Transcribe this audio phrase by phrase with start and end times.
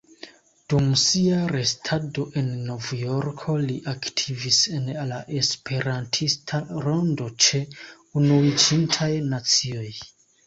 [0.71, 7.61] Dum sia restado en Novjorko li aktivis en la Esperantista rondo ĉe
[8.23, 9.87] Unuiĝintaj Nacioj.